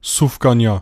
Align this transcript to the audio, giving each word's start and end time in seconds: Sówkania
Sówkania 0.00 0.80